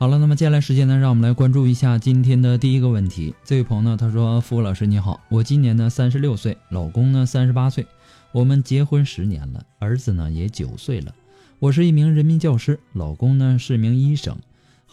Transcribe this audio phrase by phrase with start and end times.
[0.00, 3.34] 好了，那么接下来时间呢，让我们来关注一下今天的第一个问题。
[3.42, 7.84] 这位朋友呢，他说：“付老师你好，我今年呢三十六岁，老公呢三十八岁，
[8.30, 11.12] 我们结婚十年了，儿子呢也九岁了。
[11.58, 14.38] 我是一名人民教师，老公呢是名医生，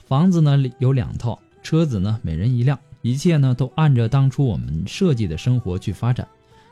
[0.08, 6.28] 房子呢有两套，车子呢每人一辆，一切呢都按着当初我们设计的生活去发展。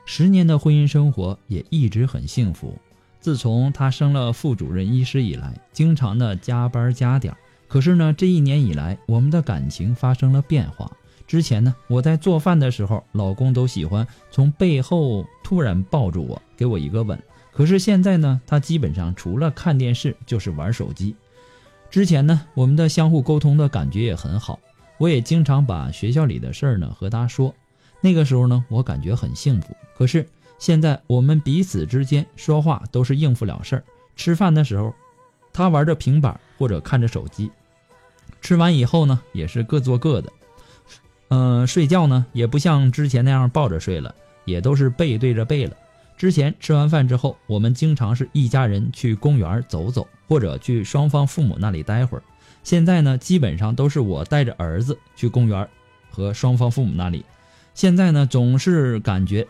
[0.07, 2.75] 十年的婚姻生活也一直很幸福。
[3.19, 7.31] 自从他升了副主任医师以来，经常的加班加点。”
[7.68, 10.91] 可是呢，这一年以来，我们的感情发生了变化。
[11.25, 17.18] 之前呢，我在做饭的时候，老公都喜欢从背后突然抱住我，给我一个吻。
[17.52, 21.16] 可是现在呢，他基本上除了看电视就是玩手机。
[21.90, 24.59] 之前呢，我们的相互沟通的感觉也很好，
[24.97, 27.53] 我也经常把学校里的事儿呢和他说。
[28.02, 29.75] 那个时候呢，我感觉很幸福。
[29.97, 30.28] 可是
[30.59, 33.84] 现在，我们彼此之间说话都是应付了事儿。
[34.16, 34.94] 吃饭的时候，
[35.53, 37.50] 他玩着平板或者看着手机。
[38.41, 40.34] 吃完以后呢，也是各做各的，
[41.30, 45.78] 嗯，睡觉呢也不像之前那样抱着睡了，也都是背对着背了。
[46.18, 52.24] 之前吃完饭之后，我们经常是一家人去公园走走，或者去双方父母那里待会儿。
[52.64, 55.68] 现在呢，基本上都是我带着儿子去公园
[56.09, 57.25] 和双方父母那里。
[57.74, 59.46] 现在呢，总是感觉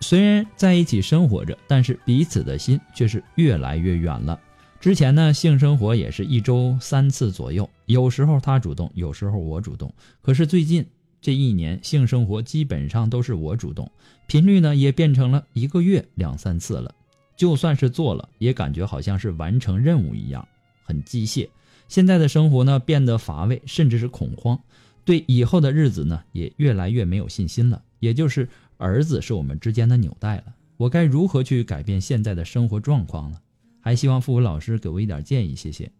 [0.00, 4.40] 虽然在一起生活着，但是彼此的心却是越来越远了。
[4.78, 9.92] 之前呢，性生活也是一周三次左右，有时候他主动，有时候我主动。
[10.22, 10.86] 可是最近
[11.20, 13.90] 这一年，性生活基本上都是我主动，
[14.28, 16.94] 频率呢也变成了一个月两三次了。
[17.36, 20.46] 就算是做了，也感觉好像是完成任务一样，
[20.84, 21.48] 很机械。
[21.88, 24.58] 现在的生活呢变得乏味，甚至是恐慌，
[25.04, 27.82] 对以后的日子呢也越来越没有信心了。
[27.98, 30.44] 也就是儿子是我们之间的纽带了，
[30.76, 33.38] 我该如何去改变现在的生活状况呢？
[33.86, 35.92] 还希望付武老师给我一点建议，谢谢。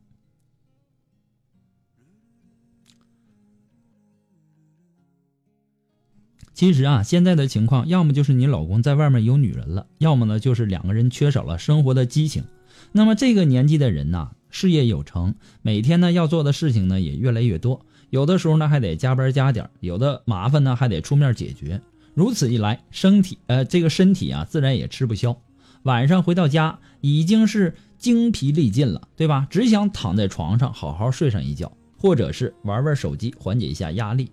[6.53, 12.43] 其实啊，现在的情况，要么就是你老公在外面有女人了，要么呢就是两个人缺少了生活的激情。
[12.91, 21.81] 那么这个年纪的人呐，事业有成，每天呢要做的事情呢也越来越多，有的时候呢还得加班加点，有的麻烦呢还得出面解决。
[22.15, 25.41] 如此一来，身体呃这个身体啊自然也吃不消。
[25.87, 29.47] 晚上回到家已经是精疲力尽了，对吧？
[29.49, 34.33] 只想躺在床上好好睡上一觉，或者是玩玩手机缓解一下压力。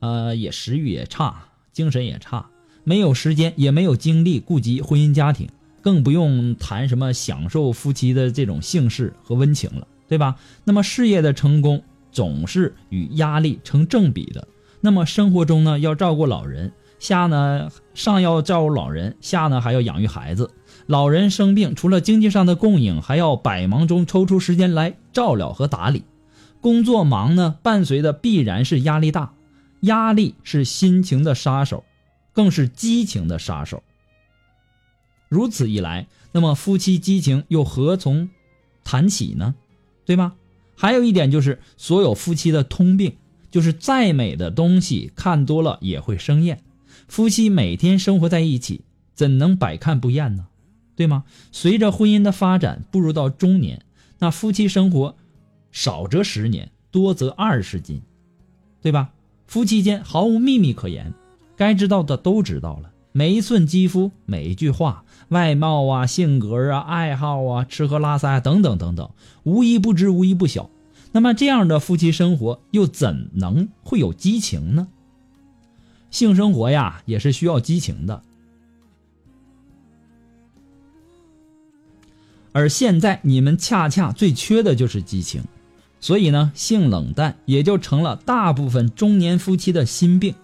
[0.00, 1.42] 呃，也食欲也差，
[1.72, 2.46] 精神也差，
[2.84, 5.48] 没有时间也没有精力顾及婚姻家庭，
[5.80, 10.36] 更不用谈什么享受夫妻的这种幸事和温情了，对吧？
[10.64, 11.82] 那么事业的成功
[12.12, 14.46] 总是与压力成正比的。
[14.82, 20.50] 那么生活中呢，要照顾老人，下呢上要照顾老人，下呢还要养育孩子。
[20.86, 26.04] 老人生病，除了经济上的供应，还要百忙中抽出时间来照料和打理。
[26.60, 29.32] 工作忙呢，伴随的必然是压力大，
[29.80, 31.84] 压力是心情的杀手，
[32.32, 33.82] 更是激情的杀手。
[35.28, 38.28] 如此一来，那么夫妻激情又何从
[38.82, 39.54] 谈起呢？
[40.04, 40.34] 对吧？
[40.76, 43.16] 还有一点就是所有夫妻的通病，
[43.50, 46.62] 就是再美的东西看多了也会生厌。
[47.06, 48.82] 夫妻每天生活在一起，
[49.14, 50.46] 怎能百看不厌呢？
[51.00, 51.24] 对吗？
[51.50, 53.86] 随着婚姻的发展，步入到中年，
[54.18, 55.16] 那夫妻生活
[55.72, 58.02] 少则十年，多则二十斤，
[58.82, 59.08] 对吧？
[59.46, 61.14] 夫妻间毫无秘密可言，
[61.56, 62.90] 该知道的都知道了。
[63.12, 69.10] 每一寸肌肤，每一句话，外貌啊、性格啊、爱好啊、吃喝拉撒等等等等，
[69.44, 70.68] 无一不知，无一不晓。
[71.12, 74.88] 那么这样的夫妻生活又怎能会有激情呢？
[76.10, 78.22] 性生活呀，也是需要激情的。
[82.52, 85.42] 而现在你们恰恰最缺的就是激情，
[86.00, 90.34] 所以呢，性冷淡也就成了大部分中年夫妻的心病。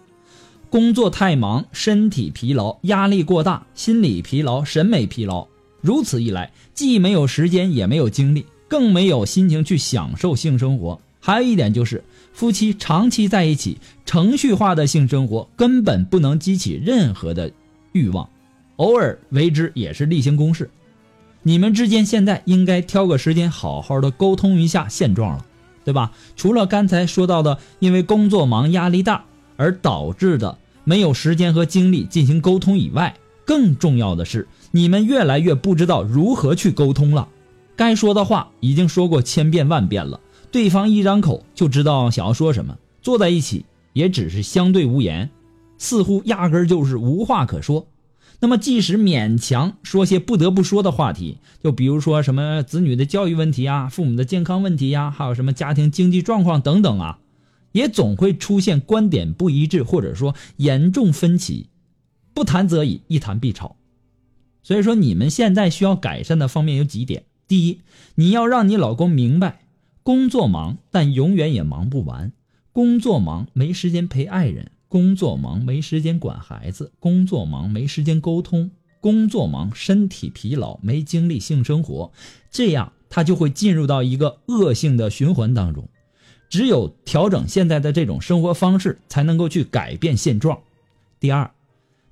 [0.68, 5.46] 工作太忙，身体疲劳，压力过大，心理疲劳，审美疲劳。
[5.80, 11.00] 如此一来，既没有时间，也没有精力，更没有心情去享受性生活。
[11.20, 17.50] 还有一点就是，夫妻长期在一起，程序化的性生活根本不能激起任何的
[17.92, 18.28] 欲望，
[18.76, 20.68] 偶尔为之也是例行公事。
[21.46, 25.46] 你们之间现在应该挑个时间，好好的沟通一下现状了，
[25.84, 26.10] 对吧？
[26.34, 29.24] 除了刚才说到的，因为工作忙、压力大
[29.56, 33.14] 而导致的没有时间和精力进行沟通以外，
[33.44, 37.28] 更重要的是，你们越来越不知道如何去沟通了。
[37.76, 40.18] 该说的话已经说过千遍万遍了，
[40.50, 45.30] 对方一张口就知道想要说什么，坐在一起也只是相对无言，
[45.78, 47.86] 似乎压根就是无话可说。
[48.38, 57.18] 那么，即使勉强说些不得不说的话题，就比如说什么子女的教育问题啊、父母的健康问题呀，还有什么家庭经济状况等等啊，
[57.72, 61.68] 也总会出现观点不一致，或者说严重分歧。
[62.34, 63.76] 不谈则已，一谈必吵。
[64.62, 67.80] 所以说，你们现在需要改善的方面有几点：第一，
[68.16, 69.60] 你要让你老公明白，
[70.02, 72.32] 工作忙，但永远也忙不完；
[72.72, 74.72] 工作忙，没时间陪爱人。
[74.96, 82.10] 工作忙没时间管孩子，工作忙没时间沟通，工作忙身体疲劳没精力性生活，
[82.50, 85.86] 这样他就会进入到一个恶性的循环当中。
[86.48, 90.60] 只有调整现在的这种生活方式，才能够去改变现状。
[91.20, 91.50] 第二，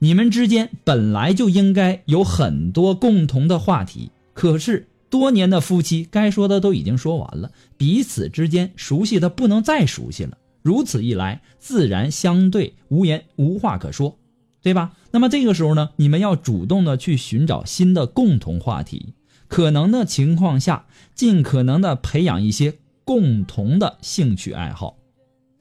[0.00, 10.36] 你们之间本来就应该有很多共同的话题，可是多年的夫妻该说的都已经说完了，彼此之间熟悉的不能再熟悉了。
[10.64, 14.16] 如此一来，自然相对无言，无话可说，
[14.62, 14.96] 对吧？
[15.10, 19.12] 那么这个时候呢，你们要主动的去寻找新的共同话题，
[19.46, 24.96] 可能的情况下，尽可能的培养一些共同的兴趣爱好。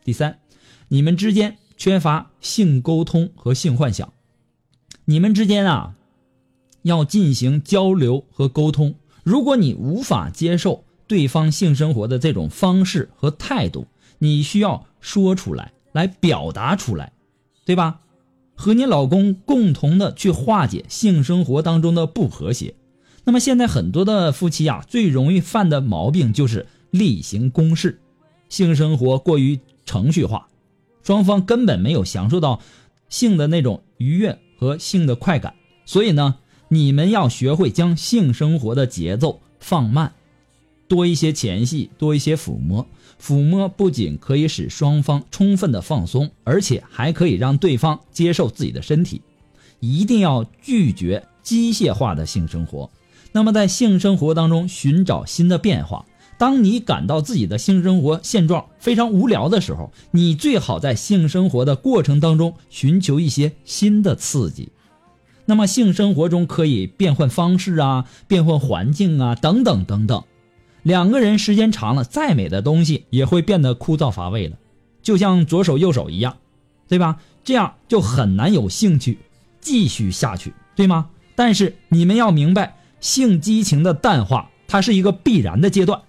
[0.06, 0.40] 第三，
[0.88, 4.14] 你们之间缺乏性沟通和性幻想，
[5.04, 5.96] 你们之间啊，
[6.84, 8.96] 要进行交流和沟通。
[9.24, 13.86] 如果你无法接受对方性生活的这种方式和态度，
[14.19, 17.13] 你需要说出来，来表达出来，
[17.65, 18.00] 对吧？
[18.56, 22.75] 和你老公共同的去化解性生活当中的不和谐。
[23.25, 28.00] 那么现在很多的夫妻啊，最容易犯的毛病就是例行公事，
[28.50, 30.48] 性生活过于程序化，
[31.04, 32.62] 双方根本没有享受到
[33.10, 35.56] 性的那种愉悦和性的快感。
[35.86, 36.36] 所以呢，
[36.69, 40.13] 你们要学会将性生活的节奏放慢。
[40.88, 42.86] 多一些前戏，多一些抚摸。
[43.24, 49.22] 抚摸不仅可以使双方充分的放松，而且还可以让对方接受自己的身体。
[49.80, 52.89] 一定要拒绝机械化的性生活。
[53.32, 56.06] 那么在性生活当中寻找新的变化。
[56.38, 64.70] 当你感到自己的性生活现状非常无聊的时候，你最好在性生活的过程当中寻求一些新的刺激。
[65.46, 70.24] 那么性生活中可以变换方式啊，变换环境啊，等等等等。
[70.84, 74.58] 两个人时间长了，再美的东西也会变得枯燥乏味了，
[75.02, 76.38] 就像左手右手一样，
[76.88, 77.18] 对吧？
[77.44, 79.18] 这样就很难有兴趣
[79.60, 81.10] 继续下去，对吗？
[81.36, 86.02] 但是你们要明白，性激情的淡化，它是一个必然的阶段。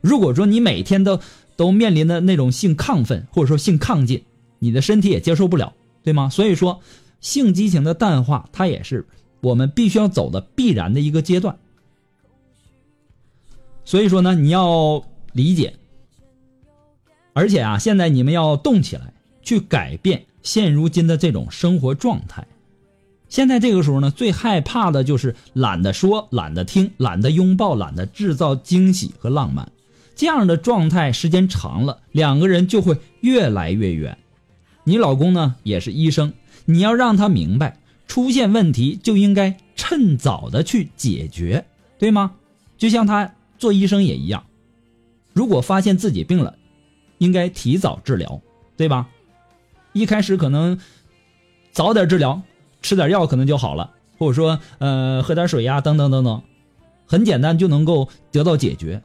[0.00, 1.20] 如果说你每天都
[1.54, 4.22] 都面临的那种性亢奋或者说性亢进，
[4.58, 6.28] 你的身体也接受不了，对吗？
[6.28, 6.80] 所以说，
[7.20, 9.06] 性激情的淡化，它也是
[9.40, 11.56] 我们必须要走的必然的一个阶段。
[13.84, 15.74] 所以说呢，你要理解，
[17.32, 19.12] 而且啊，现在你们要动起来，
[19.42, 22.46] 去改变现如今的这种生活状态。
[23.28, 29.70] 现在这个时候呢，最害怕的就是懒得说、懒得听、懒得拥抱、懒得制造惊喜和浪漫。
[30.14, 34.16] 这样的状态时间长了，两个人就会越来越远。
[34.84, 36.32] 你老公呢也是医生，
[36.66, 41.64] 你要让他明白，出现问题就应该趁早的去解决，
[41.98, 42.32] 对吗？
[42.78, 43.34] 就像他。
[43.62, 44.44] 做医生也一样，
[45.32, 46.58] 如果发现自己病了，
[47.18, 48.42] 应该提早治疗，
[48.76, 49.08] 对吧？
[49.92, 50.80] 一开始可能
[51.70, 52.42] 早点治疗，
[52.80, 56.42] 吃点药可能就好了，或者说呃喝点水呀，等等等等，
[57.06, 59.00] 很简单就能够得到解决。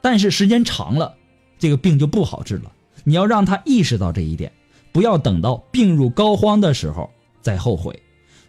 [0.00, 1.14] 但是时间长了，
[1.60, 2.72] 这个病就不好治了。
[3.04, 4.50] 你要让他意识到这一点，
[4.90, 7.08] 不要等到病入膏肓的时候
[7.40, 8.02] 再后悔。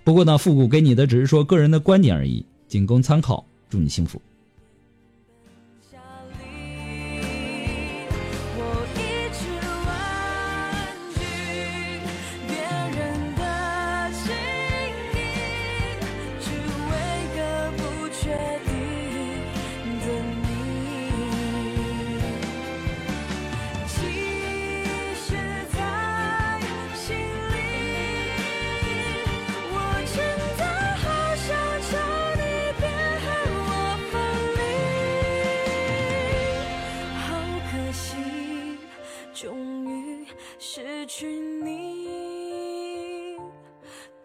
[0.03, 3.45] 不过呢，复古给你的只是说个人的观点而已，仅供参考。
[3.69, 4.19] 祝你幸福。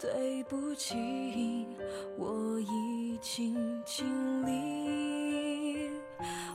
[0.01, 0.95] 对不起，
[2.17, 4.07] 我已经尽
[4.47, 5.91] 力。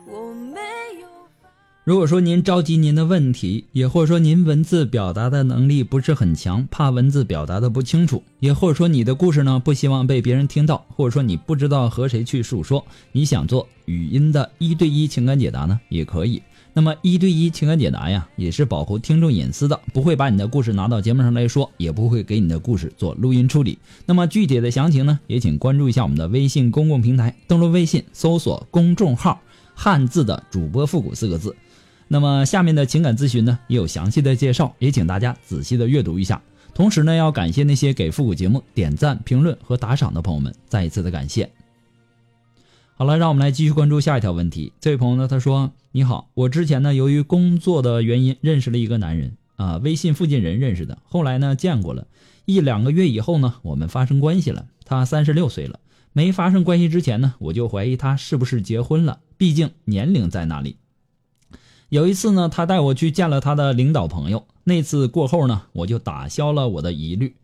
[0.08, 0.60] 我没
[1.02, 1.08] 有。
[1.84, 16.42] 如果说您着急您的问题，也或者说您文字表达的能力不是很强，怕文字表达的不清楚，也或者说你的故事呢不希望被别人听到，或者说你不知道和谁去诉说，你想做语音的一对一情感解答呢，也可以。
[16.76, 23.78] 那么一对一情感解答呀，也是保护听众隐私的，不会把你的故事拿到节目上来说，也不会给你的故事做录音处理。
[24.08, 29.40] 那么具体的详情呢，也请关注一下我们的微信公共平台，登录微信搜索公众号
[29.76, 31.56] “汉字的主播复古”四个字。
[32.08, 36.42] 那么下面的情感咨询呢，也有详细的介绍，也请大家仔细的阅读一下。
[36.74, 41.48] 同时呢，要感谢那些给复古节目点赞、评论和打赏的朋友们，再一次的感谢。
[43.04, 44.72] 好了，让我们来继续关注下一条问题。
[44.80, 50.98] 这位朋友呢，他说：“你好，我之前呢，由于工作的原因认识了一个男人啊，微信附近人认识的。
[51.04, 52.08] 后来呢，见过了
[52.46, 54.68] 一两个月以后呢，我们发生关系了。
[54.86, 55.82] 他三十六岁了，
[56.14, 60.78] 没发生关系之前呢，我就怀疑他是不是结婚了，毕竟年龄在那里。
[61.90, 64.48] 有一次呢，他带我去见了他的领导朋友。
[64.64, 67.36] 那次过后呢，我就打消了我的疑虑。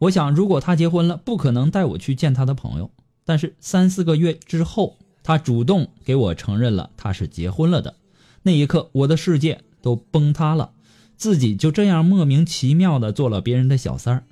[0.00, 2.90] 我想，如果他结婚了，不可能带我去见他的朋友。”
[3.24, 7.94] 但是三四个月之后，他主动给我承认了他是结婚了的。
[8.42, 10.72] 那一刻，我的世界都崩塌了，
[11.16, 14.24] 自己就这样莫名其妙的做了别人的小三儿。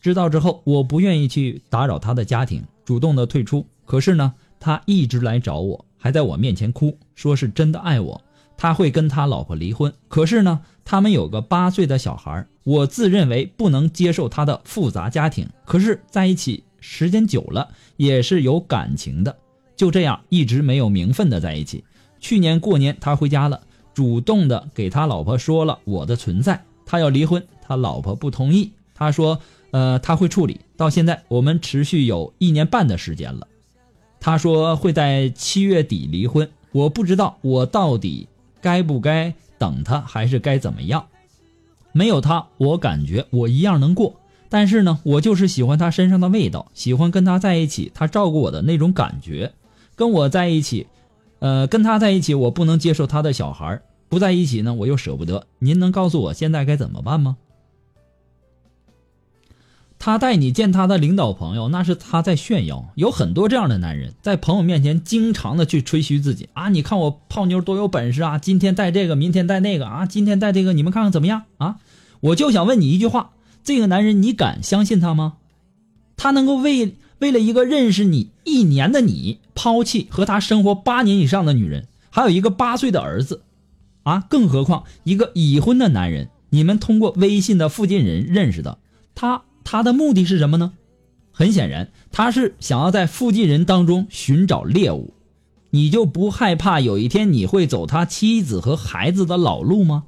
[0.00, 3.66] 知道之后，我不愿意去打扰他的家庭，主动的退出。
[3.84, 8.22] 可是呢，他一直来找我，还在我面前哭，说是真的爱我，
[8.56, 9.92] 他会跟他老婆离婚。
[10.08, 16.62] 可是呢，他们有个八岁的小孩，我自认为不能接受他的复杂家庭，可是在一起。
[16.88, 19.36] 时间久了也是有感情的，
[19.74, 21.82] 就这样一直没有名分的在一起。
[22.20, 23.60] 去年过年他回家了，
[23.92, 28.70] 主动的给他老婆说了我的存在，他要离婚，他老婆不同意。
[28.94, 29.40] 他说，
[29.72, 30.60] 呃，他会处理。
[30.76, 33.48] 到现在我们持续有一年半的时间了。
[34.20, 38.28] 他说会在七月底离婚，我不知道我到底
[38.60, 41.04] 该不该等他，还是该怎么样？
[41.90, 44.14] 没有他，我感觉我一样能过。
[44.48, 49.52] 但是呢，我就是喜欢他身上的味道，喜欢跟他在一起，他照顾我的那种感觉。
[49.94, 50.86] 跟我在一起，
[51.38, 55.46] 呃，跟他在一起，我不能接受他的小孩不在一起呢，我又舍不得。
[55.58, 57.36] 您能告诉我现在该怎么办吗？
[59.98, 62.92] 他带你见他的领导朋友，那是他在炫耀。
[62.94, 66.68] 有很多这样的男人，在朋友面前经常的去吹嘘自己啊！
[66.68, 68.38] 你看我泡妞多有本事啊！
[68.38, 70.04] 今天带这个，明天带那个啊！
[70.04, 71.76] 今天带这个，你们看看怎么样啊？
[72.20, 73.30] 我就想问你一句话。
[73.66, 75.38] 这个男人，你敢相信他吗？
[76.16, 83.42] 他能够为为了一个认识你一年的你，抛弃和他生活八年以上的女人，还有一个八岁的儿子，
[84.04, 88.78] 啊，更何况一个已婚的男人，你们通过微信的附近人认识的，
[89.16, 90.74] 他他的目的是什么呢？
[91.32, 95.12] 很显然，他是想要在附近人当中寻找猎物。
[95.70, 100.04] 你就不害怕有一天你会走他妻子和孩子的老路吗？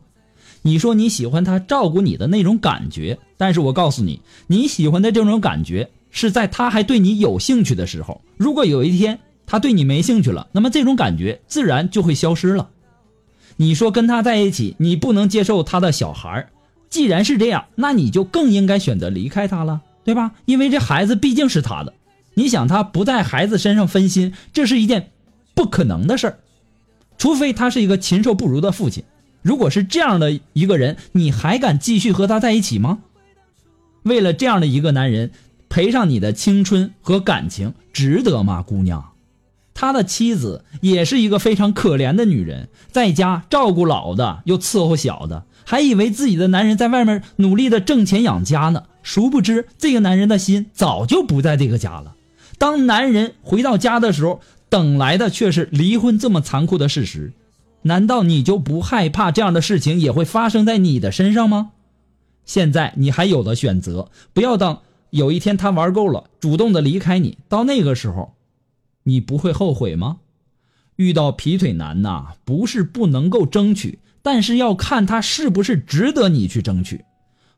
[0.68, 8.20] 你说你喜欢他照顾你的那种感觉，但是我告诉你，你喜欢的这种感觉是在他还对你有兴趣的时候。
[8.36, 12.68] 如果有一天他对你没兴趣了，那么这种感觉自然就会消失了。
[13.56, 16.50] 你说跟他在一起，你不能接受他的小孩
[16.90, 20.32] 既然是这样，那你就更应该选择离开他了，对吧？
[20.44, 21.94] 因为这孩子毕竟是他的，
[22.34, 25.12] 你想他不在孩子身上分心，这是一件
[25.54, 26.38] 不可能的事儿，
[27.16, 29.02] 除非他是一个禽兽不如的父亲。
[29.48, 32.98] 如果是这样的一个人，你还敢继续和他在一起吗？
[34.02, 35.30] 为了这样的一个男人，
[35.70, 39.12] 赔上你的青春和感情，值得吗，姑娘？
[39.72, 48.82] 他的妻子也是一个非常可怜的女人，在家照顾老的又伺候小的，还以为自己的男人在外面努力的挣钱养家呢。
[49.02, 52.16] 殊不知，这个男人的心早就不在这个家了。
[52.58, 57.32] 当男人回到家的时候，等来的却是离婚这么残酷的事实。
[57.82, 61.72] 难道你就不害怕这样的事情也会发生在你的身上吗？
[62.44, 64.78] 现在你还有了选择，不要等
[65.10, 68.34] 有一天他玩够了，主动的离开你，到那个时候，
[69.04, 70.18] 你不会后悔吗？
[70.96, 77.04] 遇到劈腿男呐，不是不能够争取，但是要看他是不是值得你去争取。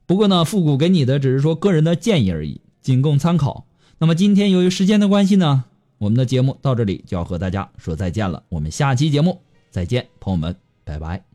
[0.06, 3.64] 不过呢，复古给你的只是说个人的建议而已，仅供参考。
[3.98, 5.64] 那么今天由于时间的关系呢，
[5.98, 8.42] 我们的节目到这里就要和大家说再见了。
[8.48, 11.29] 我们下期节目再见，朋友们，拜拜。